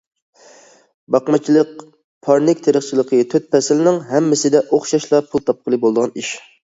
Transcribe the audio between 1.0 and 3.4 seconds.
باقمىچىلىق، پارنىك تېرىقچىلىقى